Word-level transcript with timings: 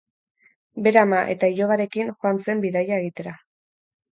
Bere 0.87 1.01
ama 1.01 1.19
eta 1.35 1.49
ilobarekin 1.55 2.11
joan 2.15 2.41
zen 2.47 2.65
bidaia 2.67 2.99
egitera. 3.05 3.37